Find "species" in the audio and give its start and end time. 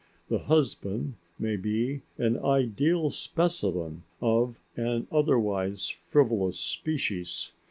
6.59-7.51